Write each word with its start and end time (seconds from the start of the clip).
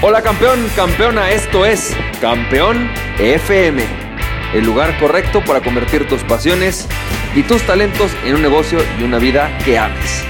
Hola 0.00 0.22
campeón, 0.22 0.64
campeona, 0.76 1.32
esto 1.32 1.66
es 1.66 1.92
Campeón 2.20 2.88
FM, 3.18 3.82
el 4.54 4.64
lugar 4.64 4.96
correcto 5.00 5.42
para 5.44 5.60
convertir 5.60 6.06
tus 6.06 6.22
pasiones 6.22 6.86
y 7.34 7.42
tus 7.42 7.66
talentos 7.66 8.12
en 8.24 8.36
un 8.36 8.42
negocio 8.42 8.78
y 9.00 9.02
una 9.02 9.18
vida 9.18 9.50
que 9.64 9.76
ames. 9.76 10.22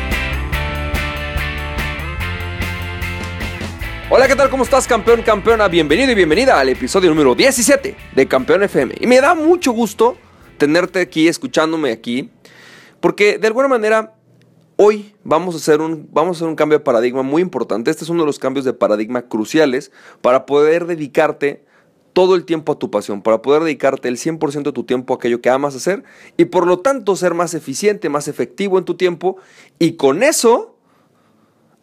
Hola, 4.08 4.26
¿qué 4.26 4.34
tal? 4.34 4.48
¿Cómo 4.48 4.62
estás, 4.62 4.88
campeón, 4.88 5.20
campeona? 5.20 5.68
Bienvenido 5.68 6.12
y 6.12 6.14
bienvenida 6.14 6.58
al 6.58 6.70
episodio 6.70 7.10
número 7.10 7.34
17 7.34 7.94
de 8.16 8.26
Campeón 8.26 8.62
FM. 8.62 8.94
Y 8.98 9.06
me 9.06 9.20
da 9.20 9.34
mucho 9.34 9.72
gusto 9.72 10.16
tenerte 10.56 10.98
aquí, 10.98 11.28
escuchándome 11.28 11.92
aquí, 11.92 12.30
porque 13.00 13.36
de 13.36 13.46
alguna 13.46 13.68
manera 13.68 14.14
Hoy 14.80 15.12
vamos 15.24 15.56
a, 15.56 15.58
hacer 15.58 15.80
un, 15.80 16.08
vamos 16.12 16.36
a 16.36 16.38
hacer 16.38 16.48
un 16.48 16.54
cambio 16.54 16.78
de 16.78 16.84
paradigma 16.84 17.22
muy 17.22 17.42
importante. 17.42 17.90
Este 17.90 18.04
es 18.04 18.10
uno 18.10 18.22
de 18.22 18.26
los 18.26 18.38
cambios 18.38 18.64
de 18.64 18.72
paradigma 18.72 19.22
cruciales 19.22 19.90
para 20.20 20.46
poder 20.46 20.86
dedicarte 20.86 21.64
todo 22.12 22.36
el 22.36 22.44
tiempo 22.44 22.70
a 22.70 22.78
tu 22.78 22.88
pasión, 22.88 23.20
para 23.20 23.42
poder 23.42 23.64
dedicarte 23.64 24.06
el 24.06 24.18
100% 24.18 24.62
de 24.62 24.72
tu 24.72 24.84
tiempo 24.84 25.12
a 25.12 25.16
aquello 25.16 25.40
que 25.40 25.50
amas 25.50 25.74
hacer 25.74 26.04
y 26.36 26.44
por 26.44 26.64
lo 26.64 26.78
tanto 26.78 27.16
ser 27.16 27.34
más 27.34 27.54
eficiente, 27.54 28.08
más 28.08 28.28
efectivo 28.28 28.78
en 28.78 28.84
tu 28.84 28.94
tiempo 28.94 29.38
y 29.80 29.96
con 29.96 30.22
eso 30.22 30.78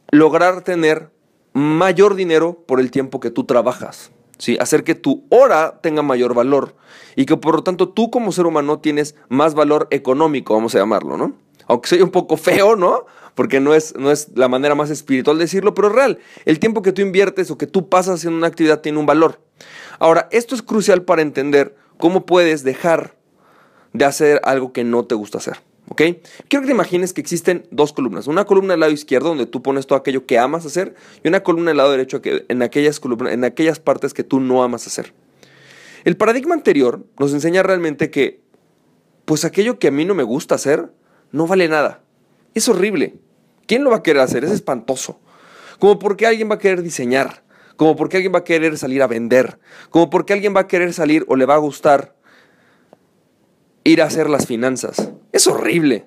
lograr 0.09 0.62
tener 0.62 1.12
mayor 1.52 2.16
dinero 2.16 2.64
por 2.66 2.80
el 2.80 2.91
tiempo 2.91 3.20
que 3.20 3.30
tú 3.30 3.44
trabajas. 3.44 4.14
¿sí? 4.38 4.55
Hacer 4.62 4.86
que 4.86 4.95
tu 4.95 5.25
hora 5.30 5.81
tenga 5.81 6.02
mayor 6.02 6.34
valor 6.34 6.77
y 7.17 7.25
que 7.25 7.36
por 7.36 7.55
lo 7.55 7.64
tanto 7.64 7.89
tú 7.89 8.09
como 8.09 8.31
ser 8.31 8.45
humano 8.45 8.80
tienes 8.80 9.16
más 9.27 9.53
valor 9.53 9.89
económico, 9.91 10.53
vamos 10.53 10.75
a 10.75 10.80
llamarlo, 10.80 11.17
¿no? 11.17 11.45
Aunque 11.68 11.90
soy 11.90 12.02
un 12.02 12.12
poco 12.12 12.38
feo, 12.38 12.76
¿no? 12.76 13.05
Porque 13.34 13.60
no 13.60 13.73
es, 13.73 13.96
no 13.96 14.12
es 14.12 14.30
la 14.36 14.48
manera 14.48 14.76
más 14.76 14.90
espiritual 14.90 15.38
de 15.38 15.44
decirlo, 15.44 15.73
pero 15.73 15.90
real. 15.90 16.20
El 16.45 16.59
tiempo 16.59 16.81
que 16.81 16.92
tú 16.92 17.02
inviertes 17.02 17.52
o 17.52 17.58
que 17.58 17.67
tú 17.67 17.89
pasas 17.89 18.23
en 18.26 18.34
una 18.34 18.48
actividad 18.48 18.81
tiene 18.81 18.98
un 18.98 19.06
valor. 19.06 19.42
Ahora, 20.00 20.28
esto 20.31 20.56
es 20.56 20.62
crucial 20.62 21.04
para 21.04 21.22
entender 21.22 21.76
cómo 21.98 22.26
puedes 22.26 22.64
dejar 22.64 23.16
de 23.94 24.06
hacer 24.06 24.42
algo 24.44 24.73
que 24.73 24.84
no 24.84 25.06
te 25.06 25.16
gusta 25.16 25.38
hacer. 25.38 25.58
¿Ok? 25.88 26.02
Quiero 26.48 26.62
que 26.62 26.67
te 26.67 26.72
imagines 26.72 27.14
que 27.14 27.22
existen 27.22 27.67
dos 27.70 27.94
columnas. 27.94 28.28
Una 28.28 28.45
columna 28.45 28.73
del 28.73 28.80
lado 28.80 28.92
izquierdo, 28.92 29.30
donde 29.30 29.45
tú 29.45 29.61
pones 29.61 29.86
todo 29.86 29.98
aquello 30.00 30.26
que 30.26 30.39
amas 30.39 30.66
hacer, 30.66 30.95
y 31.23 31.28
una 31.28 31.44
columna 31.44 31.70
del 31.70 31.78
lado 31.78 31.92
derecho, 31.92 32.22
en 32.23 32.61
aquellas, 32.64 33.00
en 33.30 33.44
aquellas 33.44 33.80
partes 33.80 34.14
que 34.14 34.23
tú 34.23 34.39
no 34.39 34.64
amas 34.64 34.88
hacer. 34.88 35.14
El 36.04 36.17
paradigma 36.17 36.56
anterior 36.56 37.06
nos 37.20 37.34
enseña 37.34 37.64
realmente 37.64 38.09
que, 38.09 38.42
pues 39.26 39.45
aquello 39.45 39.78
que 39.78 39.88
a 39.88 39.92
mí 39.92 40.06
no 40.06 40.16
me 40.16 40.23
gusta 40.23 40.56
hacer, 40.56 40.92
no 41.31 41.48
vale 41.48 41.68
nada. 41.68 42.02
Es 42.54 42.70
horrible. 42.70 43.16
¿Quién 43.68 43.84
lo 43.84 43.90
va 43.90 43.98
a 43.98 44.04
querer 44.04 44.22
hacer? 44.22 44.44
Es 44.44 44.52
espantoso. 44.52 45.20
Como 45.80 46.00
porque 46.00 46.26
alguien 46.26 46.50
va 46.50 46.56
a 46.56 46.59
querer 46.59 46.82
diseñar, 46.82 47.44
como 47.76 47.95
porque 47.95 48.17
alguien 48.17 48.34
va 48.34 48.40
a 48.40 48.44
querer 48.44 48.78
salir 48.78 49.02
a 49.02 49.08
vender, 49.08 49.59
como 49.90 50.09
porque 50.09 50.34
alguien 50.34 50.56
va 50.56 50.62
a 50.62 50.67
querer 50.67 50.94
salir 50.94 51.26
o 51.28 51.36
le 51.36 51.45
va 51.45 51.56
a 51.56 51.59
gustar 51.59 52.16
ir 53.84 54.02
a 54.02 54.06
hacer 54.06 54.30
las 54.30 54.45
finanzas. 54.45 55.12
Es 55.32 55.48
horrible. 55.48 56.06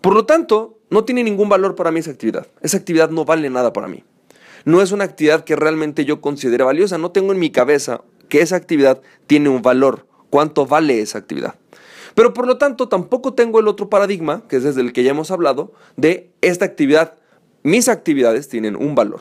Por 0.00 0.14
lo 0.14 0.26
tanto, 0.26 0.78
no 0.90 1.04
tiene 1.04 1.24
ningún 1.24 1.48
valor 1.48 1.74
para 1.74 1.90
mí 1.90 2.00
esa 2.00 2.10
actividad. 2.10 2.46
Esa 2.62 2.76
actividad 2.76 3.10
no 3.10 3.24
vale 3.24 3.50
nada 3.50 3.72
para 3.72 3.88
mí. 3.88 4.04
No 4.64 4.82
es 4.82 4.92
una 4.92 5.04
actividad 5.04 5.44
que 5.44 5.56
realmente 5.56 6.04
yo 6.04 6.20
considere 6.20 6.64
valiosa. 6.64 6.98
No 6.98 7.12
tengo 7.12 7.32
en 7.32 7.38
mi 7.38 7.50
cabeza 7.50 8.02
que 8.28 8.40
esa 8.40 8.56
actividad 8.56 9.00
tiene 9.26 9.48
un 9.48 9.62
valor. 9.62 10.06
¿Cuánto 10.30 10.66
vale 10.66 11.00
esa 11.00 11.18
actividad? 11.18 11.54
Pero 12.16 12.32
por 12.32 12.46
lo 12.46 12.56
tanto 12.56 12.88
tampoco 12.88 13.34
tengo 13.34 13.60
el 13.60 13.68
otro 13.68 13.90
paradigma, 13.90 14.48
que 14.48 14.56
es 14.56 14.62
desde 14.64 14.80
el 14.80 14.94
que 14.94 15.02
ya 15.02 15.10
hemos 15.10 15.30
hablado, 15.30 15.74
de 15.96 16.30
esta 16.40 16.64
actividad, 16.64 17.18
mis 17.62 17.90
actividades 17.90 18.48
tienen 18.48 18.74
un 18.74 18.94
valor. 18.94 19.20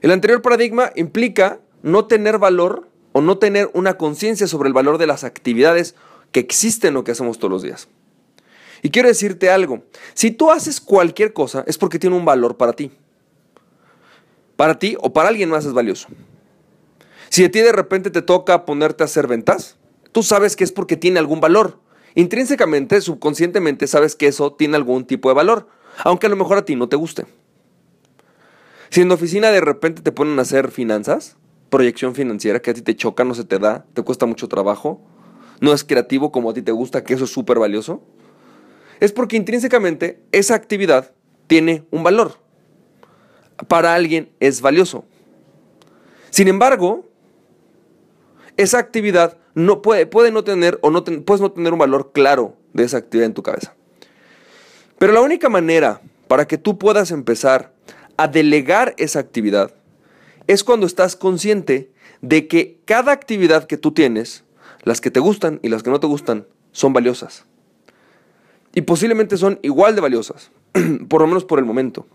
El 0.00 0.12
anterior 0.12 0.42
paradigma 0.42 0.92
implica 0.94 1.58
no 1.82 2.04
tener 2.06 2.38
valor 2.38 2.88
o 3.10 3.20
no 3.20 3.38
tener 3.38 3.68
una 3.74 3.94
conciencia 3.94 4.46
sobre 4.46 4.68
el 4.68 4.74
valor 4.74 4.96
de 4.96 5.08
las 5.08 5.24
actividades 5.24 5.96
que 6.30 6.38
existen 6.38 6.96
o 6.96 7.02
que 7.02 7.10
hacemos 7.10 7.40
todos 7.40 7.50
los 7.50 7.62
días. 7.62 7.88
Y 8.80 8.90
quiero 8.90 9.08
decirte 9.08 9.50
algo, 9.50 9.82
si 10.14 10.30
tú 10.30 10.52
haces 10.52 10.80
cualquier 10.80 11.32
cosa 11.32 11.64
es 11.66 11.78
porque 11.78 11.98
tiene 11.98 12.14
un 12.14 12.24
valor 12.24 12.56
para 12.56 12.74
ti. 12.74 12.92
Para 14.54 14.78
ti 14.78 14.96
o 15.00 15.12
para 15.12 15.30
alguien 15.30 15.50
más 15.50 15.64
es 15.64 15.72
valioso. 15.72 16.06
Si 17.28 17.44
a 17.44 17.50
ti 17.50 17.58
de 17.58 17.72
repente 17.72 18.08
te 18.10 18.22
toca 18.22 18.64
ponerte 18.64 19.02
a 19.02 19.06
hacer 19.06 19.26
ventas, 19.26 19.78
tú 20.12 20.22
sabes 20.22 20.56
que 20.56 20.64
es 20.64 20.72
porque 20.72 20.96
tiene 20.96 21.18
algún 21.18 21.40
valor. 21.40 21.80
Intrínsecamente, 22.14 23.00
subconscientemente 23.00 23.86
sabes 23.86 24.14
que 24.14 24.26
eso 24.26 24.52
tiene 24.52 24.76
algún 24.76 25.06
tipo 25.06 25.28
de 25.28 25.34
valor, 25.34 25.68
aunque 26.04 26.26
a 26.26 26.30
lo 26.30 26.36
mejor 26.36 26.58
a 26.58 26.64
ti 26.64 26.76
no 26.76 26.88
te 26.88 26.96
guste. 26.96 27.26
Si 28.90 29.00
en 29.00 29.08
la 29.08 29.14
oficina 29.14 29.50
de 29.50 29.62
repente 29.62 30.02
te 30.02 30.12
ponen 30.12 30.38
a 30.38 30.42
hacer 30.42 30.70
finanzas, 30.70 31.36
proyección 31.70 32.14
financiera, 32.14 32.60
que 32.60 32.70
a 32.70 32.74
ti 32.74 32.82
te 32.82 32.94
choca, 32.94 33.24
no 33.24 33.34
se 33.34 33.44
te 33.44 33.58
da, 33.58 33.86
te 33.94 34.02
cuesta 34.02 34.26
mucho 34.26 34.48
trabajo, 34.48 35.00
no 35.60 35.72
es 35.72 35.84
creativo 35.84 36.30
como 36.30 36.50
a 36.50 36.54
ti 36.54 36.60
te 36.60 36.72
gusta, 36.72 37.02
que 37.02 37.14
eso 37.14 37.24
es 37.24 37.30
súper 37.30 37.58
valioso, 37.58 38.02
es 39.00 39.12
porque 39.12 39.36
intrínsecamente 39.36 40.22
esa 40.30 40.54
actividad 40.54 41.12
tiene 41.46 41.84
un 41.90 42.02
valor. 42.02 42.38
Para 43.68 43.94
alguien 43.94 44.30
es 44.40 44.60
valioso. 44.60 45.04
Sin 46.30 46.48
embargo, 46.48 47.08
esa 48.56 48.78
actividad 48.78 49.38
no 49.54 49.82
puede, 49.82 50.06
puede 50.06 50.30
no 50.30 50.44
tener 50.44 50.78
o 50.82 50.90
no 50.90 51.04
puedes 51.04 51.40
no 51.40 51.52
tener 51.52 51.72
un 51.72 51.78
valor 51.78 52.12
claro 52.12 52.56
de 52.72 52.84
esa 52.84 52.98
actividad 52.98 53.26
en 53.26 53.34
tu 53.34 53.42
cabeza. 53.42 53.74
Pero 54.98 55.12
la 55.12 55.20
única 55.20 55.48
manera 55.48 56.00
para 56.28 56.46
que 56.46 56.58
tú 56.58 56.78
puedas 56.78 57.10
empezar 57.10 57.72
a 58.16 58.28
delegar 58.28 58.94
esa 58.98 59.18
actividad 59.18 59.74
es 60.46 60.64
cuando 60.64 60.86
estás 60.86 61.16
consciente 61.16 61.90
de 62.20 62.46
que 62.48 62.78
cada 62.84 63.12
actividad 63.12 63.66
que 63.66 63.76
tú 63.76 63.92
tienes, 63.92 64.44
las 64.84 65.00
que 65.00 65.10
te 65.10 65.20
gustan 65.20 65.60
y 65.62 65.68
las 65.68 65.82
que 65.82 65.90
no 65.90 66.00
te 66.00 66.06
gustan, 66.06 66.46
son 66.72 66.92
valiosas. 66.92 67.44
Y 68.74 68.82
posiblemente 68.82 69.36
son 69.36 69.58
igual 69.62 69.94
de 69.94 70.00
valiosas, 70.00 70.50
por 71.08 71.20
lo 71.20 71.26
menos 71.26 71.44
por 71.44 71.58
el 71.58 71.64
momento. 71.64 72.06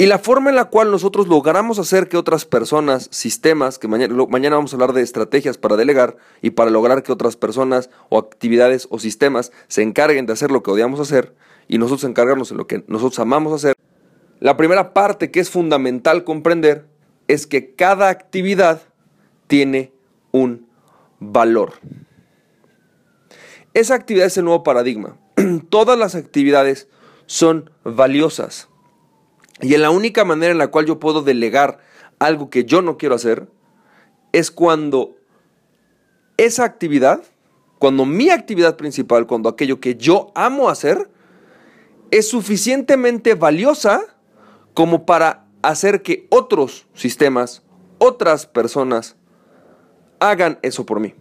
Y 0.00 0.06
la 0.06 0.20
forma 0.20 0.50
en 0.50 0.54
la 0.54 0.66
cual 0.66 0.92
nosotros 0.92 1.26
logramos 1.26 1.80
hacer 1.80 2.08
que 2.08 2.16
otras 2.16 2.44
personas, 2.44 3.08
sistemas, 3.10 3.80
que 3.80 3.88
mañana, 3.88 4.56
vamos 4.56 4.72
a 4.72 4.76
hablar 4.76 4.92
de 4.92 5.02
estrategias 5.02 5.58
para 5.58 5.76
delegar 5.76 6.16
y 6.40 6.50
para 6.50 6.70
lograr 6.70 7.02
que 7.02 7.10
otras 7.10 7.34
personas 7.34 7.90
o 8.08 8.18
actividades 8.18 8.86
o 8.90 9.00
sistemas 9.00 9.50
se 9.66 9.82
encarguen 9.82 10.26
de 10.26 10.34
hacer 10.34 10.52
lo 10.52 10.62
que 10.62 10.70
odiamos 10.70 11.00
hacer 11.00 11.34
y 11.66 11.78
nosotros 11.78 12.08
encargarnos 12.08 12.52
en 12.52 12.58
lo 12.58 12.68
que 12.68 12.84
nosotros 12.86 13.18
amamos 13.18 13.52
hacer. 13.52 13.74
La 14.38 14.56
primera 14.56 14.94
parte 14.94 15.32
que 15.32 15.40
es 15.40 15.50
fundamental 15.50 16.22
comprender 16.22 16.86
es 17.26 17.48
que 17.48 17.74
cada 17.74 18.08
actividad 18.08 18.82
tiene 19.48 19.92
un 20.30 20.68
valor. 21.18 21.72
Esa 23.74 23.96
actividad 23.96 24.28
es 24.28 24.36
el 24.36 24.44
nuevo 24.44 24.62
paradigma. 24.62 25.16
Todas 25.70 25.98
las 25.98 26.14
actividades 26.14 26.86
son 27.26 27.68
valiosas. 27.82 28.68
Y 29.60 29.76
la 29.76 29.90
única 29.90 30.24
manera 30.24 30.52
en 30.52 30.58
la 30.58 30.68
cual 30.68 30.86
yo 30.86 30.98
puedo 31.00 31.22
delegar 31.22 31.78
algo 32.18 32.50
que 32.50 32.64
yo 32.64 32.82
no 32.82 32.96
quiero 32.96 33.14
hacer 33.14 33.48
es 34.32 34.50
cuando 34.50 35.16
esa 36.36 36.64
actividad, 36.64 37.22
cuando 37.78 38.04
mi 38.04 38.30
actividad 38.30 38.76
principal, 38.76 39.26
cuando 39.26 39.48
aquello 39.48 39.80
que 39.80 39.96
yo 39.96 40.30
amo 40.34 40.68
hacer, 40.68 41.10
es 42.10 42.28
suficientemente 42.28 43.34
valiosa 43.34 44.02
como 44.74 45.04
para 45.04 45.44
hacer 45.62 46.02
que 46.02 46.26
otros 46.30 46.86
sistemas, 46.94 47.62
otras 47.98 48.46
personas 48.46 49.16
hagan 50.20 50.58
eso 50.62 50.86
por 50.86 51.00
mí. 51.00 51.14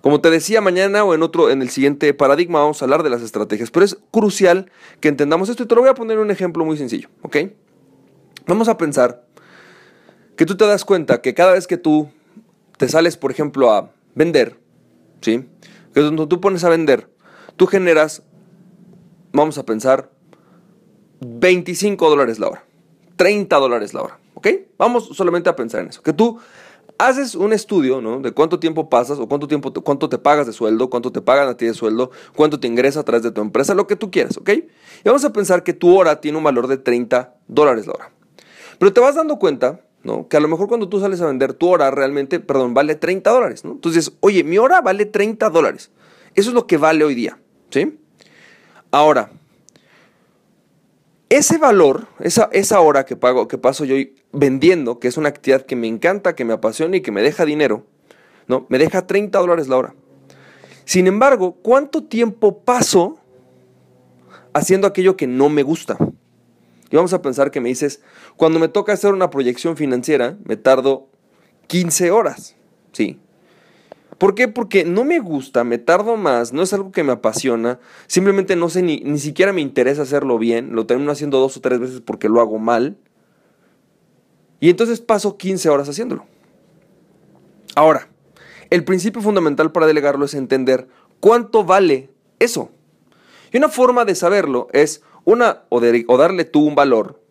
Como 0.00 0.20
te 0.20 0.30
decía 0.30 0.60
mañana 0.60 1.04
o 1.04 1.14
en 1.14 1.22
otro, 1.22 1.50
en 1.50 1.60
el 1.60 1.68
siguiente 1.68 2.14
paradigma 2.14 2.60
vamos 2.60 2.80
a 2.80 2.84
hablar 2.86 3.02
de 3.02 3.10
las 3.10 3.22
estrategias, 3.22 3.70
pero 3.70 3.84
es 3.84 3.98
crucial 4.10 4.70
que 5.00 5.08
entendamos 5.08 5.48
esto 5.48 5.64
y 5.64 5.66
te 5.66 5.74
lo 5.74 5.82
voy 5.82 5.90
a 5.90 5.94
poner 5.94 6.18
un 6.18 6.30
ejemplo 6.30 6.64
muy 6.64 6.76
sencillo, 6.78 7.08
¿ok? 7.22 7.36
Vamos 8.46 8.68
a 8.68 8.78
pensar 8.78 9.24
que 10.36 10.46
tú 10.46 10.56
te 10.56 10.66
das 10.66 10.86
cuenta 10.86 11.20
que 11.20 11.34
cada 11.34 11.52
vez 11.52 11.66
que 11.66 11.76
tú 11.76 12.08
te 12.78 12.88
sales, 12.88 13.18
por 13.18 13.30
ejemplo, 13.30 13.70
a 13.70 13.90
vender, 14.14 14.56
¿sí? 15.20 15.44
Que 15.92 16.00
cuando 16.00 16.26
tú 16.28 16.40
pones 16.40 16.64
a 16.64 16.70
vender, 16.70 17.10
tú 17.56 17.66
generas, 17.66 18.22
vamos 19.32 19.58
a 19.58 19.66
pensar, 19.66 20.10
25 21.20 22.08
dólares 22.08 22.38
la 22.38 22.48
hora, 22.48 22.64
30 23.16 23.54
dólares 23.56 23.92
la 23.92 24.02
hora, 24.02 24.18
¿ok? 24.32 24.48
Vamos 24.78 25.10
solamente 25.12 25.50
a 25.50 25.56
pensar 25.56 25.82
en 25.82 25.88
eso, 25.88 26.02
que 26.02 26.14
tú 26.14 26.40
haces 27.08 27.34
un 27.34 27.52
estudio, 27.52 28.00
¿no? 28.00 28.20
De 28.20 28.32
cuánto 28.32 28.58
tiempo 28.58 28.88
pasas 28.88 29.18
o 29.18 29.26
cuánto 29.26 29.48
tiempo 29.48 29.72
cuánto 29.72 30.08
te 30.08 30.18
pagas 30.18 30.46
de 30.46 30.52
sueldo, 30.52 30.90
cuánto 30.90 31.10
te 31.10 31.20
pagan 31.20 31.48
a 31.48 31.56
ti 31.56 31.66
de 31.66 31.74
sueldo, 31.74 32.10
cuánto 32.36 32.60
te 32.60 32.66
ingresa 32.66 33.00
a 33.00 33.02
través 33.04 33.22
de 33.22 33.30
tu 33.30 33.40
empresa, 33.40 33.74
lo 33.74 33.86
que 33.86 33.96
tú 33.96 34.10
quieras, 34.10 34.36
¿ok? 34.36 34.50
Y 34.50 34.68
vamos 35.04 35.24
a 35.24 35.32
pensar 35.32 35.62
que 35.62 35.72
tu 35.72 35.96
hora 35.96 36.20
tiene 36.20 36.38
un 36.38 36.44
valor 36.44 36.66
de 36.66 36.76
30 36.76 37.34
dólares 37.48 37.86
la 37.86 37.94
hora. 37.94 38.12
Pero 38.78 38.92
te 38.92 39.00
vas 39.00 39.14
dando 39.14 39.38
cuenta, 39.38 39.80
¿no? 40.02 40.28
Que 40.28 40.36
a 40.36 40.40
lo 40.40 40.48
mejor 40.48 40.68
cuando 40.68 40.88
tú 40.88 41.00
sales 41.00 41.20
a 41.20 41.26
vender 41.26 41.54
tu 41.54 41.68
hora 41.68 41.90
realmente, 41.90 42.38
perdón, 42.40 42.74
vale 42.74 42.94
30 42.94 43.30
dólares, 43.30 43.64
¿no? 43.64 43.72
Entonces, 43.72 44.12
oye, 44.20 44.44
mi 44.44 44.58
hora 44.58 44.80
vale 44.80 45.06
30 45.06 45.48
dólares. 45.50 45.90
Eso 46.34 46.50
es 46.50 46.54
lo 46.54 46.66
que 46.66 46.76
vale 46.76 47.04
hoy 47.04 47.14
día, 47.14 47.38
¿sí? 47.70 47.98
Ahora, 48.90 49.30
ese 51.28 51.58
valor, 51.58 52.08
esa, 52.18 52.50
esa 52.52 52.80
hora 52.80 53.04
que 53.04 53.16
pago, 53.16 53.48
que 53.48 53.56
paso 53.56 53.84
yo 53.84 53.94
vendiendo, 54.32 54.98
que 54.98 55.08
es 55.08 55.16
una 55.16 55.28
actividad 55.28 55.66
que 55.66 55.76
me 55.76 55.86
encanta, 55.86 56.34
que 56.34 56.44
me 56.44 56.52
apasiona 56.52 56.96
y 56.96 57.00
que 57.00 57.12
me 57.12 57.22
deja 57.22 57.44
dinero, 57.44 57.86
¿no? 58.46 58.66
Me 58.68 58.78
deja 58.78 59.06
30 59.06 59.38
dólares 59.38 59.68
la 59.68 59.76
hora. 59.76 59.94
Sin 60.84 61.06
embargo, 61.06 61.56
¿cuánto 61.62 62.04
tiempo 62.04 62.60
paso 62.60 63.18
haciendo 64.52 64.86
aquello 64.86 65.16
que 65.16 65.26
no 65.26 65.48
me 65.48 65.62
gusta? 65.62 65.96
Y 66.90 66.96
vamos 66.96 67.12
a 67.12 67.22
pensar 67.22 67.50
que 67.50 67.60
me 67.60 67.68
dices, 67.68 68.02
cuando 68.36 68.58
me 68.58 68.68
toca 68.68 68.92
hacer 68.92 69.12
una 69.12 69.30
proyección 69.30 69.76
financiera, 69.76 70.36
me 70.44 70.56
tardo 70.56 71.08
15 71.68 72.10
horas. 72.10 72.56
Sí. 72.92 73.20
¿Por 74.18 74.34
qué? 74.34 74.48
Porque 74.48 74.84
no 74.84 75.04
me 75.04 75.20
gusta, 75.20 75.64
me 75.64 75.78
tardo 75.78 76.16
más, 76.16 76.52
no 76.52 76.62
es 76.62 76.72
algo 76.72 76.92
que 76.92 77.04
me 77.04 77.12
apasiona, 77.12 77.78
simplemente 78.06 78.54
no 78.54 78.68
sé, 78.68 78.82
ni, 78.82 78.98
ni 79.00 79.18
siquiera 79.18 79.52
me 79.52 79.62
interesa 79.62 80.02
hacerlo 80.02 80.36
bien, 80.36 80.74
lo 80.74 80.84
termino 80.84 81.10
haciendo 81.10 81.38
dos 81.38 81.56
o 81.56 81.60
tres 81.60 81.78
veces 81.78 82.02
porque 82.02 82.28
lo 82.28 82.40
hago 82.40 82.58
mal. 82.58 82.98
Y 84.60 84.68
entonces 84.70 85.00
paso 85.00 85.36
15 85.36 85.68
horas 85.70 85.88
haciéndolo. 85.88 86.26
Ahora, 87.74 88.08
el 88.68 88.84
principio 88.84 89.22
fundamental 89.22 89.72
para 89.72 89.86
delegarlo 89.86 90.26
es 90.26 90.34
entender 90.34 90.86
cuánto 91.18 91.64
vale 91.64 92.10
eso. 92.38 92.70
Y 93.52 93.56
una 93.56 93.68
forma 93.68 94.04
de 94.04 94.14
saberlo 94.14 94.68
es 94.72 95.02
una 95.24 95.64
o, 95.70 95.80
darle 95.80 96.44
tú 96.44 96.66
un 96.66 96.74
valor 96.74 97.22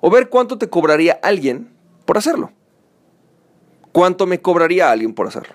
o 0.00 0.10
ver 0.10 0.28
cuánto 0.28 0.58
te 0.58 0.68
cobraría 0.68 1.18
alguien 1.22 1.72
por 2.04 2.18
hacerlo. 2.18 2.52
¿Cuánto 3.92 4.26
me 4.26 4.40
cobraría 4.40 4.90
alguien 4.90 5.14
por 5.14 5.26
hacerlo? 5.26 5.54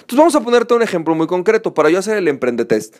Entonces 0.00 0.18
vamos 0.18 0.34
a 0.34 0.40
ponerte 0.40 0.74
un 0.74 0.82
ejemplo 0.82 1.14
muy 1.14 1.26
concreto. 1.26 1.74
Para 1.74 1.90
yo 1.90 1.98
hacer 1.98 2.16
el 2.16 2.28
Emprendetest, 2.28 2.98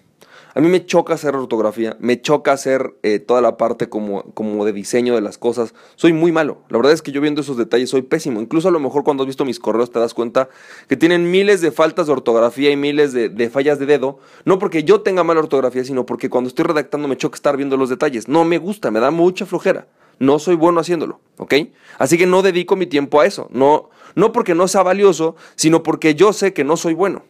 a 0.54 0.60
mí 0.60 0.68
me 0.68 0.84
choca 0.84 1.14
hacer 1.14 1.34
ortografía, 1.34 1.96
me 2.00 2.20
choca 2.20 2.52
hacer 2.52 2.94
eh, 3.02 3.18
toda 3.18 3.40
la 3.40 3.56
parte 3.56 3.88
como, 3.88 4.22
como 4.34 4.64
de 4.64 4.72
diseño 4.72 5.14
de 5.14 5.20
las 5.20 5.38
cosas. 5.38 5.74
Soy 5.96 6.12
muy 6.12 6.32
malo. 6.32 6.62
La 6.68 6.78
verdad 6.78 6.92
es 6.92 7.02
que 7.02 7.12
yo 7.12 7.20
viendo 7.20 7.40
esos 7.40 7.56
detalles 7.56 7.90
soy 7.90 8.02
pésimo. 8.02 8.40
Incluso 8.40 8.68
a 8.68 8.70
lo 8.70 8.80
mejor 8.80 9.04
cuando 9.04 9.22
has 9.22 9.26
visto 9.26 9.44
mis 9.44 9.58
correos 9.58 9.90
te 9.90 9.98
das 9.98 10.14
cuenta 10.14 10.48
que 10.88 10.96
tienen 10.96 11.30
miles 11.30 11.60
de 11.60 11.70
faltas 11.70 12.06
de 12.06 12.12
ortografía 12.12 12.70
y 12.70 12.76
miles 12.76 13.12
de, 13.12 13.28
de 13.28 13.50
fallas 13.50 13.78
de 13.78 13.86
dedo. 13.86 14.18
No 14.44 14.58
porque 14.58 14.84
yo 14.84 15.00
tenga 15.00 15.24
mala 15.24 15.40
ortografía, 15.40 15.84
sino 15.84 16.04
porque 16.04 16.28
cuando 16.28 16.48
estoy 16.48 16.64
redactando 16.64 17.08
me 17.08 17.16
choca 17.16 17.36
estar 17.36 17.56
viendo 17.56 17.76
los 17.76 17.88
detalles. 17.88 18.28
No 18.28 18.44
me 18.44 18.58
gusta, 18.58 18.90
me 18.90 19.00
da 19.00 19.10
mucha 19.10 19.46
flojera. 19.46 19.86
No 20.18 20.38
soy 20.38 20.54
bueno 20.54 20.78
haciéndolo, 20.78 21.20
¿ok? 21.38 21.54
Así 21.98 22.16
que 22.16 22.26
no 22.26 22.42
dedico 22.42 22.76
mi 22.76 22.86
tiempo 22.86 23.20
a 23.20 23.26
eso. 23.26 23.48
No, 23.50 23.90
no 24.14 24.32
porque 24.32 24.54
no 24.54 24.68
sea 24.68 24.82
valioso, 24.82 25.34
sino 25.56 25.82
porque 25.82 26.14
yo 26.14 26.32
sé 26.32 26.52
que 26.52 26.62
no 26.62 26.76
soy 26.76 26.94
bueno. 26.94 27.24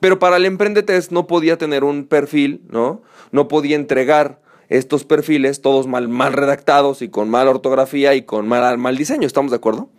Pero 0.00 0.18
para 0.18 0.36
el 0.36 0.44
Emprendetest 0.44 1.12
no 1.12 1.26
podía 1.26 1.58
tener 1.58 1.84
un 1.84 2.06
perfil, 2.06 2.62
¿no? 2.68 3.02
No 3.32 3.48
podía 3.48 3.76
entregar 3.76 4.40
estos 4.68 5.04
perfiles, 5.04 5.62
todos 5.62 5.86
mal, 5.86 6.08
mal 6.08 6.32
redactados 6.32 7.02
y 7.02 7.08
con 7.08 7.30
mala 7.30 7.50
ortografía 7.50 8.14
y 8.14 8.22
con 8.22 8.46
mal, 8.46 8.96
diseño, 8.96 9.26
¿estamos 9.26 9.50
de 9.50 9.56
acuerdo? 9.56 9.90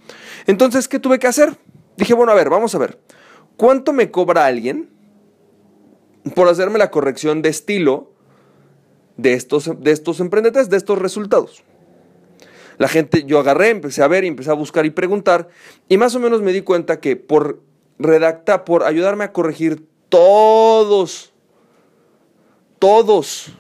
Entonces, 0.46 0.88
¿qué 0.88 1.00
tuve 1.00 1.20
que 1.20 1.28
hacer? 1.28 1.58
Dije, 1.98 2.14
bueno, 2.14 2.32
a 2.32 2.36
ver, 2.36 2.50
vamos 2.50 2.76
a 2.76 2.78
ver. 2.78 3.00
¿Cuánto 3.58 3.94
me 3.94 4.12
cobra 4.12 4.46
alguien 4.46 4.90
por 6.36 6.48
hacerme 6.48 6.78
la 6.78 6.92
corrección 6.92 7.42
de 7.42 7.50
estilo 7.50 8.14
de 9.18 9.34
estos, 9.34 9.72
de 9.82 9.92
estos 9.92 10.20
emprendetest, 10.20 10.70
de 10.70 10.78
estos 10.78 11.00
resultados? 11.00 11.64
La 12.78 12.88
gente, 12.88 13.26
yo 13.26 13.40
agarré, 13.40 13.70
empecé 13.70 14.04
a 14.04 14.08
ver, 14.08 14.24
empecé 14.24 14.52
a 14.52 14.54
buscar 14.54 14.86
y 14.86 14.92
preguntar, 14.92 15.50
y 15.90 15.98
más 15.98 16.16
o 16.16 16.20
menos 16.20 16.42
me 16.42 16.54
di 16.54 16.62
cuenta 16.62 17.02
que 17.02 17.18
por 17.18 17.62
redactar, 18.00 18.64
por 18.64 18.84
ayudarme 18.84 19.26
a 19.26 19.34
corregir 19.34 19.86
todos, 20.10 21.34
todos 22.80 23.52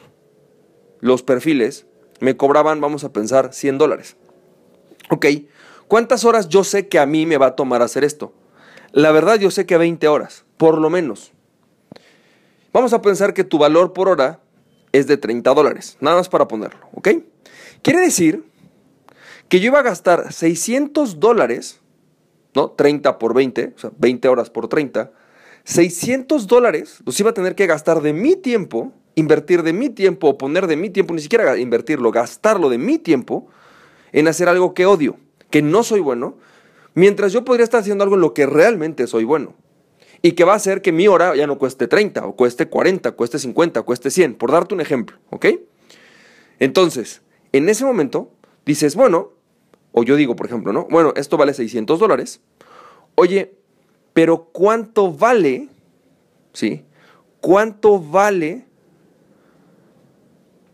los 1.01 1.21
perfiles, 1.21 1.85
me 2.19 2.35
cobraban, 2.35 2.81
vamos 2.81 3.03
a 3.03 3.13
pensar, 3.13 3.53
100 3.53 3.77
dólares. 3.77 4.15
Ok, 5.09 5.25
¿cuántas 5.87 6.25
horas 6.25 6.49
yo 6.49 6.63
sé 6.63 6.87
que 6.87 6.99
a 6.99 7.05
mí 7.05 7.25
me 7.25 7.37
va 7.37 7.47
a 7.47 7.55
tomar 7.55 7.81
hacer 7.81 8.03
esto? 8.03 8.33
La 8.91 9.11
verdad 9.11 9.35
yo 9.35 9.51
sé 9.51 9.65
que 9.65 9.77
20 9.77 10.07
horas, 10.07 10.45
por 10.57 10.79
lo 10.79 10.89
menos. 10.89 11.31
Vamos 12.73 12.93
a 12.93 13.01
pensar 13.01 13.33
que 13.33 13.43
tu 13.43 13.57
valor 13.57 13.93
por 13.93 14.09
hora 14.09 14.39
es 14.91 15.07
de 15.07 15.17
30 15.17 15.53
dólares, 15.53 15.97
nada 15.99 16.17
más 16.17 16.29
para 16.29 16.47
ponerlo, 16.47 16.87
¿ok? 16.93 17.09
Quiere 17.81 17.99
decir 17.99 18.43
que 19.47 19.59
yo 19.59 19.67
iba 19.67 19.79
a 19.79 19.83
gastar 19.83 20.31
600 20.31 21.19
dólares, 21.19 21.79
¿no? 22.55 22.71
30 22.71 23.19
por 23.19 23.33
20, 23.33 23.73
o 23.75 23.79
sea, 23.79 23.91
20 23.97 24.27
horas 24.27 24.49
por 24.49 24.67
30, 24.67 25.11
600 25.63 26.47
dólares 26.47 26.99
los 27.05 27.19
iba 27.19 27.29
a 27.31 27.33
tener 27.33 27.55
que 27.55 27.67
gastar 27.67 28.01
de 28.01 28.13
mi 28.13 28.35
tiempo, 28.35 28.93
invertir 29.15 29.63
de 29.63 29.73
mi 29.73 29.89
tiempo 29.89 30.37
poner 30.37 30.67
de 30.67 30.75
mi 30.75 30.89
tiempo, 30.89 31.13
ni 31.13 31.21
siquiera 31.21 31.57
invertirlo, 31.57 32.11
gastarlo 32.11 32.69
de 32.69 32.77
mi 32.77 32.97
tiempo 32.97 33.47
en 34.11 34.27
hacer 34.27 34.49
algo 34.49 34.73
que 34.73 34.85
odio, 34.85 35.17
que 35.49 35.61
no 35.61 35.83
soy 35.83 35.99
bueno, 35.99 36.37
mientras 36.93 37.33
yo 37.33 37.45
podría 37.45 37.63
estar 37.63 37.81
haciendo 37.81 38.03
algo 38.03 38.15
en 38.15 38.21
lo 38.21 38.33
que 38.33 38.45
realmente 38.45 39.07
soy 39.07 39.23
bueno. 39.23 39.53
Y 40.21 40.33
que 40.33 40.43
va 40.43 40.51
a 40.51 40.57
hacer 40.57 40.81
que 40.81 40.91
mi 40.91 41.07
hora 41.07 41.33
ya 41.35 41.47
no 41.47 41.57
cueste 41.57 41.87
30, 41.87 42.25
o 42.25 42.35
cueste 42.35 42.67
40, 42.67 43.13
cueste 43.13 43.39
50, 43.39 43.83
cueste 43.83 44.11
100, 44.11 44.35
por 44.35 44.51
darte 44.51 44.75
un 44.75 44.81
ejemplo, 44.81 45.17
¿ok? 45.29 45.45
Entonces, 46.59 47.21
en 47.53 47.69
ese 47.69 47.85
momento 47.85 48.31
dices, 48.65 48.95
bueno, 48.95 49.31
o 49.91 50.03
yo 50.03 50.15
digo, 50.15 50.35
por 50.35 50.45
ejemplo, 50.45 50.71
¿no? 50.73 50.87
Bueno, 50.89 51.13
esto 51.15 51.37
vale 51.37 51.53
600 51.53 51.99
dólares. 51.99 52.41
Oye, 53.15 53.55
pero 54.13 54.45
¿cuánto 54.51 55.11
vale? 55.11 55.69
¿Sí? 56.53 56.85
¿Cuánto 57.41 57.99
vale 57.99 58.65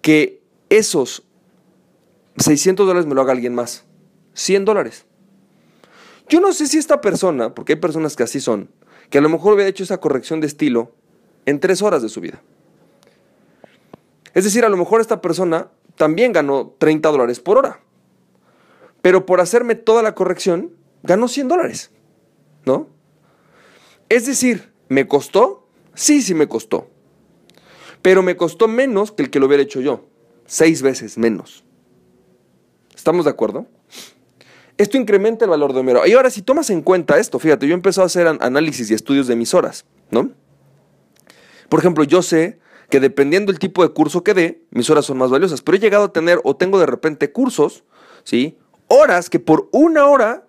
que 0.01 0.41
esos 0.69 1.23
600 2.37 2.85
dólares 2.85 3.07
me 3.07 3.15
lo 3.15 3.21
haga 3.21 3.31
alguien 3.31 3.55
más? 3.55 3.85
100 4.33 4.65
dólares. 4.65 5.05
Yo 6.27 6.41
no 6.41 6.53
sé 6.53 6.67
si 6.67 6.77
esta 6.77 7.01
persona, 7.01 7.53
porque 7.53 7.73
hay 7.73 7.79
personas 7.79 8.15
que 8.15 8.23
así 8.23 8.41
son, 8.41 8.69
que 9.09 9.19
a 9.19 9.21
lo 9.21 9.29
mejor 9.29 9.53
hubiera 9.53 9.69
hecho 9.69 9.83
esa 9.83 9.99
corrección 9.99 10.41
de 10.41 10.47
estilo 10.47 10.91
en 11.45 11.59
tres 11.59 11.81
horas 11.81 12.01
de 12.01 12.09
su 12.09 12.19
vida. 12.19 12.41
Es 14.33 14.43
decir, 14.43 14.65
a 14.65 14.69
lo 14.69 14.75
mejor 14.75 14.99
esta 14.99 15.21
persona 15.21 15.69
también 15.95 16.33
ganó 16.33 16.75
30 16.77 17.09
dólares 17.09 17.39
por 17.39 17.57
hora 17.57 17.84
pero 19.05 19.27
por 19.27 19.39
hacerme 19.39 19.75
toda 19.75 20.01
la 20.01 20.15
corrección, 20.15 20.71
ganó 21.03 21.27
100 21.27 21.47
dólares, 21.47 21.91
¿no? 22.65 22.87
Es 24.09 24.25
decir, 24.25 24.73
¿me 24.89 25.07
costó? 25.07 25.67
Sí, 25.93 26.23
sí 26.23 26.33
me 26.33 26.47
costó. 26.47 26.89
Pero 28.01 28.23
me 28.23 28.35
costó 28.35 28.67
menos 28.67 29.11
que 29.11 29.21
el 29.21 29.29
que 29.29 29.39
lo 29.39 29.45
hubiera 29.45 29.61
hecho 29.61 29.79
yo. 29.79 30.07
Seis 30.47 30.81
veces 30.81 31.19
menos. 31.19 31.63
¿Estamos 32.95 33.25
de 33.25 33.29
acuerdo? 33.29 33.67
Esto 34.75 34.97
incrementa 34.97 35.45
el 35.45 35.51
valor 35.51 35.73
de 35.73 35.81
Homero. 35.81 36.07
Y 36.07 36.13
ahora, 36.13 36.31
si 36.31 36.41
tomas 36.41 36.71
en 36.71 36.81
cuenta 36.81 37.19
esto, 37.19 37.37
fíjate, 37.37 37.67
yo 37.67 37.75
empecé 37.75 38.01
a 38.01 38.05
hacer 38.05 38.25
análisis 38.25 38.89
y 38.89 38.95
estudios 38.95 39.27
de 39.27 39.35
mis 39.35 39.53
horas, 39.53 39.85
¿no? 40.09 40.31
Por 41.69 41.79
ejemplo, 41.79 42.03
yo 42.05 42.23
sé 42.23 42.57
que 42.89 42.99
dependiendo 42.99 43.51
del 43.51 43.59
tipo 43.59 43.83
de 43.83 43.89
curso 43.89 44.23
que 44.23 44.33
dé, 44.33 44.63
mis 44.71 44.89
horas 44.89 45.05
son 45.05 45.19
más 45.19 45.29
valiosas. 45.29 45.61
Pero 45.61 45.77
he 45.77 45.79
llegado 45.79 46.05
a 46.05 46.11
tener 46.11 46.41
o 46.43 46.55
tengo 46.55 46.79
de 46.79 46.87
repente 46.87 47.31
cursos, 47.31 47.83
¿sí? 48.23 48.57
Horas 48.87 49.29
que 49.29 49.39
por 49.39 49.69
una 49.71 50.05
hora, 50.05 50.45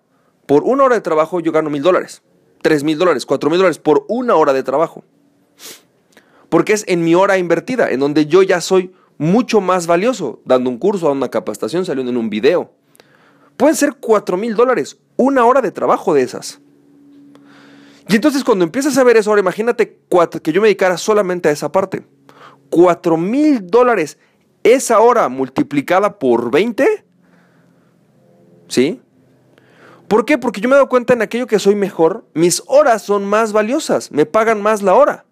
por 0.46 0.62
una 0.64 0.84
hora 0.84 0.94
de 0.94 1.00
trabajo 1.00 1.40
yo 1.40 1.52
gano 1.52 1.70
mil 1.70 1.82
dólares, 1.82 2.22
tres 2.62 2.84
mil 2.84 2.98
dólares, 2.98 3.26
cuatro 3.26 3.50
mil 3.50 3.58
dólares 3.58 3.78
por 3.78 4.04
una 4.08 4.34
hora 4.36 4.52
de 4.52 4.62
trabajo. 4.62 5.04
Porque 6.48 6.72
es 6.72 6.84
en 6.86 7.04
mi 7.04 7.14
hora 7.14 7.38
invertida, 7.38 7.90
en 7.90 8.00
donde 8.00 8.26
yo 8.26 8.42
ya 8.42 8.60
soy 8.60 8.92
mucho 9.18 9.60
más 9.60 9.86
valioso, 9.86 10.40
dando 10.44 10.70
un 10.70 10.78
curso, 10.78 11.06
dando 11.06 11.24
una 11.24 11.30
capacitación, 11.30 11.84
saliendo 11.84 12.10
en 12.12 12.18
un 12.18 12.30
video. 12.30 12.72
Pueden 13.56 13.74
ser 13.74 13.94
cuatro 13.94 14.36
mil 14.36 14.54
dólares, 14.54 14.98
una 15.16 15.44
hora 15.44 15.60
de 15.62 15.72
trabajo 15.72 16.14
de 16.14 16.22
esas. 16.22 16.60
Y 18.08 18.14
entonces 18.14 18.44
cuando 18.44 18.64
empiezas 18.64 18.96
a 18.98 19.04
ver 19.04 19.16
eso, 19.16 19.30
ahora 19.30 19.40
imagínate 19.40 19.98
que 20.42 20.52
yo 20.52 20.60
me 20.60 20.68
dedicara 20.68 20.96
solamente 20.96 21.48
a 21.48 21.52
esa 21.52 21.72
parte. 21.72 22.06
Cuatro 22.70 23.16
mil 23.16 23.66
dólares 23.66 24.18
esa 24.62 25.00
hora 25.00 25.28
multiplicada 25.28 26.18
por 26.18 26.50
20 26.50 27.05
¿Sí? 28.68 29.00
¿Por 30.08 30.24
qué? 30.24 30.38
Porque 30.38 30.60
yo 30.60 30.68
me 30.68 30.74
he 30.74 30.76
dado 30.78 30.88
cuenta 30.88 31.14
en 31.14 31.22
aquello 31.22 31.46
que 31.46 31.58
soy 31.58 31.74
mejor, 31.74 32.26
mis 32.34 32.62
horas 32.66 33.02
son 33.02 33.26
más 33.26 33.52
valiosas, 33.52 34.12
me 34.12 34.26
pagan 34.26 34.62
más 34.62 34.82
la 34.82 34.94
hora. 34.94 35.24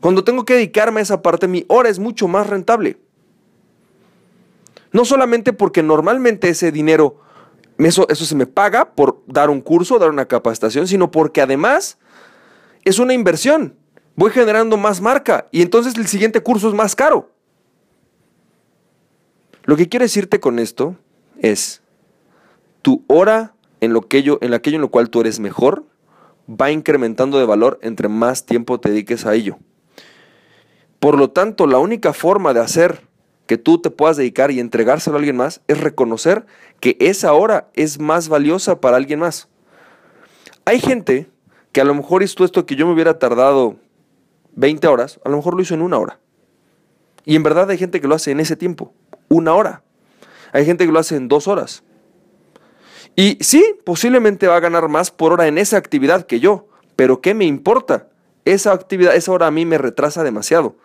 Cuando 0.00 0.24
tengo 0.24 0.44
que 0.44 0.54
dedicarme 0.54 1.00
a 1.00 1.02
esa 1.02 1.22
parte, 1.22 1.46
mi 1.46 1.64
hora 1.68 1.88
es 1.88 1.98
mucho 1.98 2.26
más 2.26 2.48
rentable. 2.48 2.98
No 4.92 5.04
solamente 5.04 5.52
porque 5.52 5.82
normalmente 5.82 6.48
ese 6.48 6.72
dinero, 6.72 7.20
eso, 7.78 8.08
eso 8.08 8.24
se 8.24 8.34
me 8.34 8.46
paga 8.46 8.94
por 8.94 9.22
dar 9.26 9.50
un 9.50 9.60
curso, 9.60 9.98
dar 9.98 10.10
una 10.10 10.26
capacitación, 10.26 10.88
sino 10.88 11.10
porque 11.10 11.40
además 11.40 11.98
es 12.84 12.98
una 12.98 13.14
inversión. 13.14 13.76
Voy 14.16 14.32
generando 14.32 14.76
más 14.76 15.00
marca 15.00 15.46
y 15.52 15.62
entonces 15.62 15.94
el 15.96 16.08
siguiente 16.08 16.40
curso 16.40 16.68
es 16.68 16.74
más 16.74 16.96
caro. 16.96 17.30
Lo 19.62 19.76
que 19.76 19.88
quiero 19.88 20.04
decirte 20.04 20.40
con 20.40 20.58
esto 20.58 20.96
es, 21.38 21.82
tu 22.82 23.04
hora 23.06 23.54
en, 23.80 23.92
lo 23.92 24.02
que 24.02 24.18
en 24.40 24.54
aquello 24.54 24.76
en 24.76 24.82
lo 24.82 24.90
cual 24.90 25.10
tú 25.10 25.20
eres 25.20 25.40
mejor 25.40 25.84
va 26.48 26.70
incrementando 26.70 27.38
de 27.38 27.46
valor 27.46 27.78
entre 27.82 28.08
más 28.08 28.44
tiempo 28.44 28.80
te 28.80 28.90
dediques 28.90 29.26
a 29.26 29.34
ello. 29.34 29.58
Por 30.98 31.16
lo 31.16 31.30
tanto, 31.30 31.66
la 31.66 31.78
única 31.78 32.12
forma 32.12 32.52
de 32.52 32.60
hacer 32.60 33.02
que 33.46 33.56
tú 33.56 33.80
te 33.80 33.90
puedas 33.90 34.16
dedicar 34.16 34.50
y 34.50 34.60
entregárselo 34.60 35.16
a 35.16 35.18
alguien 35.18 35.36
más 35.36 35.60
es 35.66 35.80
reconocer 35.80 36.46
que 36.78 36.96
esa 37.00 37.32
hora 37.32 37.68
es 37.74 37.98
más 37.98 38.28
valiosa 38.28 38.80
para 38.80 38.96
alguien 38.96 39.20
más. 39.20 39.48
Hay 40.64 40.78
gente 40.78 41.28
que 41.72 41.80
a 41.80 41.84
lo 41.84 41.94
mejor 41.94 42.22
hizo 42.22 42.44
esto 42.44 42.66
que 42.66 42.76
yo 42.76 42.86
me 42.86 42.92
hubiera 42.92 43.18
tardado 43.18 43.76
20 44.52 44.86
horas, 44.88 45.20
a 45.24 45.30
lo 45.30 45.36
mejor 45.36 45.54
lo 45.54 45.62
hizo 45.62 45.74
en 45.74 45.82
una 45.82 45.98
hora. 45.98 46.20
Y 47.24 47.36
en 47.36 47.42
verdad 47.42 47.70
hay 47.70 47.78
gente 47.78 48.00
que 48.00 48.08
lo 48.08 48.14
hace 48.14 48.30
en 48.30 48.40
ese 48.40 48.56
tiempo, 48.56 48.92
una 49.28 49.54
hora. 49.54 49.82
Hay 50.52 50.64
gente 50.64 50.86
que 50.86 50.92
lo 50.92 50.98
hace 50.98 51.16
en 51.16 51.28
dos 51.28 51.48
horas. 51.48 51.82
Y 53.16 53.38
sí, 53.40 53.76
posiblemente 53.84 54.46
va 54.46 54.56
a 54.56 54.60
ganar 54.60 54.88
más 54.88 55.10
por 55.10 55.32
hora 55.32 55.46
en 55.46 55.58
esa 55.58 55.76
actividad 55.76 56.26
que 56.26 56.40
yo, 56.40 56.68
pero 56.96 57.20
¿qué 57.20 57.34
me 57.34 57.44
importa? 57.44 58.08
Esa 58.44 58.72
actividad, 58.72 59.14
esa 59.14 59.32
hora 59.32 59.46
a 59.46 59.50
mí 59.50 59.66
me 59.66 59.78
retrasa 59.78 60.22
demasiado. 60.22 60.76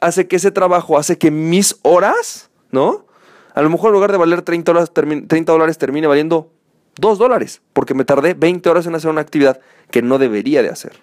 Hace 0.00 0.28
que 0.28 0.36
ese 0.36 0.50
trabajo, 0.50 0.98
hace 0.98 1.18
que 1.18 1.30
mis 1.30 1.78
horas, 1.82 2.50
¿no? 2.70 3.06
A 3.54 3.62
lo 3.62 3.70
mejor 3.70 3.88
en 3.88 3.94
lugar 3.94 4.12
de 4.12 4.18
valer 4.18 4.42
30 4.42 4.72
dólares, 4.72 4.92
30 4.92 5.52
dólares 5.52 5.78
termine 5.78 6.06
valiendo 6.06 6.52
2 7.00 7.18
dólares, 7.18 7.62
porque 7.72 7.94
me 7.94 8.04
tardé 8.04 8.34
20 8.34 8.68
horas 8.68 8.86
en 8.86 8.94
hacer 8.94 9.10
una 9.10 9.20
actividad 9.20 9.60
que 9.90 10.02
no 10.02 10.18
debería 10.18 10.62
de 10.62 10.68
hacer. 10.68 11.00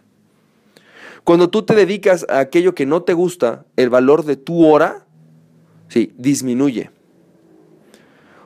Cuando 1.24 1.50
tú 1.50 1.63
te 1.63 1.74
dedicas 1.74 2.25
a 2.30 2.39
aquello 2.39 2.75
que 2.75 2.86
no 2.86 3.01
te 3.01 3.13
gusta, 3.13 3.65
el 3.77 3.89
valor 3.89 4.25
de 4.25 4.38
tu 4.38 4.65
hora, 4.65 5.06
sí, 5.89 6.13
disminuye. 6.18 6.92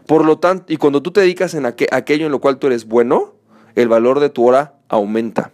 Por 0.10 0.26
lo 0.26 0.40
tanto, 0.40 0.74
y 0.74 0.78
cuando 0.78 1.04
tú 1.04 1.12
te 1.12 1.22
dedicas 1.22 1.54
en 1.54 1.68
aquello 1.68 2.26
en 2.26 2.32
lo 2.32 2.42
cual 2.42 2.58
tú 2.58 2.66
eres 2.66 2.86
bueno, 2.88 3.36
el 3.76 3.88
valor 3.88 4.20
de 4.20 4.32
tu 4.32 4.44
hora 4.44 4.74
aumenta. 4.88 5.52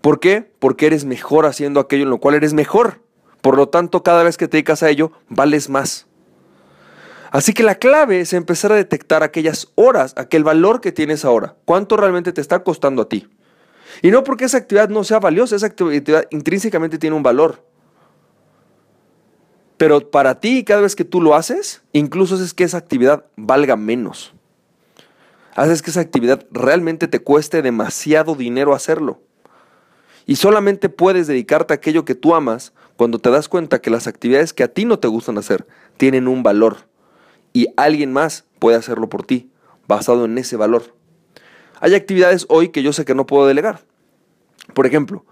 ¿Por 0.00 0.18
qué? 0.18 0.50
Porque 0.58 0.86
eres 0.86 1.04
mejor 1.04 1.46
haciendo 1.46 1.78
aquello 1.78 2.02
en 2.02 2.10
lo 2.10 2.18
cual 2.18 2.34
eres 2.34 2.52
mejor. 2.52 2.98
Por 3.40 3.56
lo 3.56 3.68
tanto, 3.68 4.02
cada 4.02 4.24
vez 4.24 4.36
que 4.36 4.48
te 4.48 4.56
dedicas 4.56 4.82
a 4.82 4.90
ello, 4.90 5.12
vales 5.28 5.70
más. 5.70 6.08
Así 7.30 7.52
que 7.52 7.62
la 7.62 7.76
clave 7.76 8.18
es 8.18 8.32
empezar 8.32 8.72
a 8.72 8.74
detectar 8.74 9.22
aquellas 9.22 9.68
horas, 9.76 10.12
aquel 10.16 10.42
valor 10.42 10.80
que 10.80 10.90
tienes 10.90 11.24
ahora. 11.24 11.54
¿Cuánto 11.64 11.96
realmente 11.96 12.32
te 12.32 12.40
está 12.40 12.64
costando 12.64 13.02
a 13.02 13.08
ti? 13.08 13.28
Y 14.02 14.10
no 14.10 14.24
porque 14.24 14.46
esa 14.46 14.58
actividad 14.58 14.88
no 14.88 15.04
sea 15.04 15.20
valiosa, 15.20 15.54
esa 15.54 15.66
actividad 15.66 16.26
intrínsecamente 16.32 16.98
tiene 16.98 17.14
un 17.14 17.22
valor. 17.22 17.62
Pero 19.84 20.10
para 20.10 20.40
ti, 20.40 20.64
cada 20.64 20.80
vez 20.80 20.96
que 20.96 21.04
tú 21.04 21.20
lo 21.20 21.34
haces, 21.34 21.82
incluso 21.92 22.36
haces 22.36 22.54
que 22.54 22.64
esa 22.64 22.78
actividad 22.78 23.26
valga 23.36 23.76
menos. 23.76 24.32
Haces 25.54 25.82
que 25.82 25.90
esa 25.90 26.00
actividad 26.00 26.46
realmente 26.50 27.06
te 27.06 27.18
cueste 27.18 27.60
demasiado 27.60 28.34
dinero 28.34 28.74
hacerlo. 28.74 29.20
Y 30.24 30.36
solamente 30.36 30.88
puedes 30.88 31.26
dedicarte 31.26 31.74
a 31.74 31.76
aquello 31.76 32.06
que 32.06 32.14
tú 32.14 32.34
amas 32.34 32.72
cuando 32.96 33.18
te 33.18 33.28
das 33.28 33.46
cuenta 33.46 33.82
que 33.82 33.90
las 33.90 34.06
actividades 34.06 34.54
que 34.54 34.62
a 34.62 34.68
ti 34.68 34.86
no 34.86 35.00
te 35.00 35.08
gustan 35.08 35.36
hacer 35.36 35.66
tienen 35.98 36.28
un 36.28 36.42
valor. 36.42 36.78
Y 37.52 37.66
alguien 37.76 38.10
más 38.10 38.46
puede 38.60 38.78
hacerlo 38.78 39.10
por 39.10 39.26
ti, 39.26 39.50
basado 39.86 40.24
en 40.24 40.38
ese 40.38 40.56
valor. 40.56 40.94
Hay 41.80 41.94
actividades 41.94 42.46
hoy 42.48 42.70
que 42.70 42.82
yo 42.82 42.94
sé 42.94 43.04
que 43.04 43.14
no 43.14 43.26
puedo 43.26 43.46
delegar. 43.46 43.82
Por 44.72 44.86
ejemplo, 44.86 45.26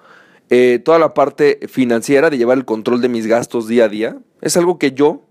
eh, 0.54 0.80
toda 0.80 0.98
la 0.98 1.14
parte 1.14 1.60
financiera 1.66 2.28
de 2.28 2.36
llevar 2.36 2.58
el 2.58 2.66
control 2.66 3.00
de 3.00 3.08
mis 3.08 3.26
gastos 3.26 3.68
día 3.68 3.86
a 3.86 3.88
día 3.88 4.18
es 4.42 4.54
algo 4.58 4.78
que 4.78 4.92
yo 4.92 5.22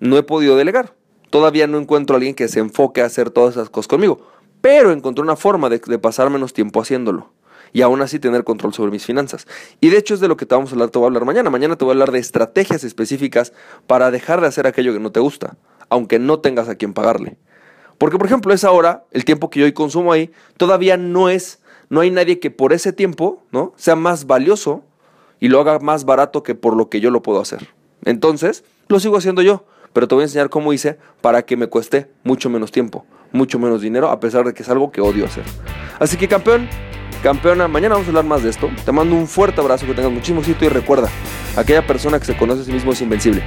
no 0.00 0.16
he 0.16 0.22
podido 0.22 0.56
delegar. 0.56 0.94
Todavía 1.28 1.66
no 1.66 1.76
encuentro 1.76 2.14
a 2.14 2.16
alguien 2.16 2.34
que 2.34 2.48
se 2.48 2.58
enfoque 2.58 3.02
a 3.02 3.04
hacer 3.04 3.28
todas 3.28 3.56
esas 3.56 3.68
cosas 3.68 3.86
conmigo, 3.86 4.26
pero 4.62 4.92
encontré 4.92 5.22
una 5.22 5.36
forma 5.36 5.68
de, 5.68 5.78
pasar 5.98 6.30
menos 6.30 6.54
tiempo 6.54 6.80
haciéndolo 6.80 7.34
y 7.74 7.82
aún 7.82 8.00
así 8.00 8.18
tener 8.18 8.44
control 8.44 8.72
sobre 8.72 8.90
mis 8.90 9.04
finanzas. 9.04 9.46
Y 9.78 9.90
de 9.90 9.98
hecho 9.98 10.14
es 10.14 10.20
de 10.20 10.28
lo 10.28 10.38
que 10.38 10.46
te 10.46 10.54
vamos 10.54 10.70
a 10.70 10.72
hablar, 10.72 10.88
te 10.88 10.98
voy 10.98 11.04
a 11.04 11.08
hablar 11.08 11.26
mañana. 11.26 11.50
Mañana 11.50 11.76
te 11.76 11.84
voy 11.84 11.92
a 11.92 11.96
hablar 11.96 12.10
de 12.10 12.18
estrategias 12.18 12.84
específicas 12.84 13.52
para 13.86 14.10
dejar 14.10 14.40
de 14.40 14.46
hacer 14.46 14.66
aquello 14.66 14.94
que 14.94 15.00
no 15.00 15.12
te 15.12 15.20
gusta, 15.20 15.58
aunque 15.90 16.18
no 16.18 16.40
tengas 16.40 16.70
a 16.70 16.76
quien 16.76 16.94
pagarle. 16.94 17.36
Porque, 17.98 18.16
por 18.16 18.24
ejemplo, 18.24 18.54
esa 18.54 18.70
hora, 18.70 19.04
el 19.10 19.26
tiempo 19.26 19.50
que 19.50 19.60
yo 19.60 19.66
hoy 19.66 19.72
consumo 19.72 20.12
ahí, 20.12 20.30
todavía 20.56 20.96
no 20.96 21.28
es 21.28 21.60
no 21.90 22.00
hay 22.00 22.10
nadie 22.10 22.38
que 22.38 22.50
por 22.50 22.72
ese 22.72 22.92
tiempo, 22.92 23.42
¿no? 23.50 23.72
Sea 23.76 23.96
más 23.96 24.26
valioso 24.26 24.82
y 25.40 25.48
lo 25.48 25.60
haga 25.60 25.78
más 25.78 26.04
barato 26.04 26.42
que 26.42 26.54
por 26.54 26.76
lo 26.76 26.88
que 26.88 27.00
yo 27.00 27.10
lo 27.10 27.22
puedo 27.22 27.40
hacer. 27.40 27.68
Entonces, 28.04 28.64
lo 28.88 29.00
sigo 29.00 29.16
haciendo 29.16 29.42
yo, 29.42 29.64
pero 29.92 30.08
te 30.08 30.14
voy 30.14 30.22
a 30.22 30.24
enseñar 30.26 30.50
cómo 30.50 30.72
hice 30.72 30.98
para 31.20 31.42
que 31.42 31.56
me 31.56 31.68
cueste 31.68 32.10
mucho 32.24 32.50
menos 32.50 32.72
tiempo, 32.72 33.06
mucho 33.32 33.58
menos 33.58 33.80
dinero, 33.80 34.10
a 34.10 34.20
pesar 34.20 34.44
de 34.44 34.54
que 34.54 34.62
es 34.62 34.68
algo 34.68 34.90
que 34.90 35.00
odio 35.00 35.24
hacer. 35.24 35.44
Así 35.98 36.16
que 36.16 36.28
campeón, 36.28 36.68
campeona, 37.22 37.68
mañana 37.68 37.94
vamos 37.94 38.08
a 38.08 38.10
hablar 38.10 38.24
más 38.24 38.42
de 38.42 38.50
esto. 38.50 38.70
Te 38.84 38.92
mando 38.92 39.14
un 39.14 39.26
fuerte 39.26 39.60
abrazo, 39.60 39.86
que 39.86 39.94
tengas 39.94 40.12
muchísimo 40.12 40.40
éxito 40.40 40.64
y 40.64 40.68
recuerda, 40.68 41.08
aquella 41.56 41.86
persona 41.86 42.18
que 42.18 42.26
se 42.26 42.36
conoce 42.36 42.62
a 42.62 42.64
sí 42.64 42.72
mismo 42.72 42.92
es 42.92 43.00
invencible. 43.00 43.42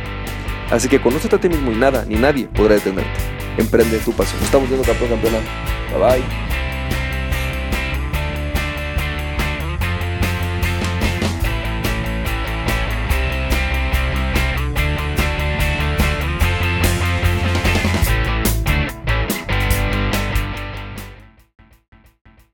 Así 0.69 0.87
que 0.87 1.01
conócete 1.01 1.35
a 1.35 1.39
ti 1.39 1.49
mismo 1.49 1.71
y 1.71 1.75
nada, 1.75 2.05
ni 2.05 2.15
nadie 2.15 2.47
podrá 2.47 2.75
detenerte. 2.75 3.19
Emprende 3.57 3.99
tu 3.99 4.13
pasión. 4.13 4.41
Estamos 4.41 4.69
viendo 4.69 4.87
campeón, 4.87 5.09
campeona. 5.09 5.39
Bye 5.91 5.99
bye. 5.99 6.70